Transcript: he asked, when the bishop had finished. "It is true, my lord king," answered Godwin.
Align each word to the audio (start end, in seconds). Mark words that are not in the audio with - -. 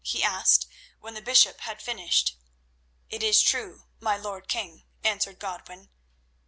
he 0.03 0.23
asked, 0.23 0.65
when 0.99 1.13
the 1.13 1.21
bishop 1.21 1.59
had 1.59 1.79
finished. 1.79 2.35
"It 3.11 3.21
is 3.21 3.39
true, 3.43 3.85
my 3.99 4.17
lord 4.17 4.47
king," 4.47 4.83
answered 5.03 5.37
Godwin. 5.37 5.91